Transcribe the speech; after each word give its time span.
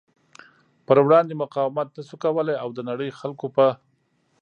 پر 0.87 0.97
وړاندې 1.05 1.33
مقاومت 1.43 1.87
نشو 1.95 2.15
کولی 2.23 2.55
او 2.63 2.69
د 2.77 2.79
نړۍ 2.89 3.09
خلکو 3.19 3.45
په 3.55 3.65